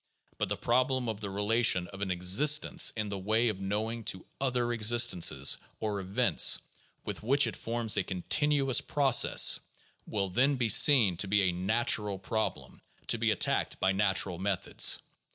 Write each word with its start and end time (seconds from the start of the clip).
But 0.39 0.49
the 0.49 0.57
problem 0.57 1.07
of 1.07 1.19
the 1.19 1.29
relation 1.29 1.85
of 1.89 2.01
an 2.01 2.09
existence 2.09 2.91
in 2.95 3.09
the 3.09 3.19
way 3.19 3.49
of 3.49 3.61
knowing 3.61 4.03
to 4.05 4.25
other 4.39 4.73
existences— 4.73 5.57
or 5.79 5.99
events— 5.99 6.57
with 7.05 7.21
which 7.21 7.45
it 7.45 7.55
forms 7.55 7.95
a 7.97 8.03
continuous 8.03 8.81
proc 8.81 9.23
ess 9.25 9.59
will 10.07 10.31
then 10.31 10.55
be 10.55 10.69
seen 10.69 11.17
to 11.17 11.27
be 11.27 11.43
a 11.43 11.51
natural 11.51 12.17
problem 12.17 12.81
to 13.09 13.19
be 13.19 13.29
attacked 13.29 13.79
by 13.79 13.91
nat 13.91 14.25
ural 14.25 14.39
methods. 14.39 14.97